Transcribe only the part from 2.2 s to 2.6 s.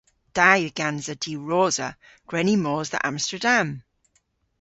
Gwren ni